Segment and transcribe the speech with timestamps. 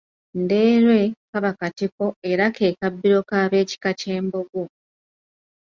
[0.41, 0.99] Ndeerwe
[1.31, 4.63] kaba katiko era ke kabbiro k’abe kika ky’Embogo.